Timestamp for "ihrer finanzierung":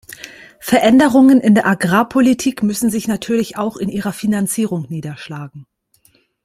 3.87-4.87